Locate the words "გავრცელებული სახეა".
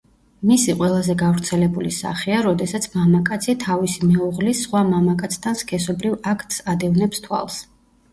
1.17-2.39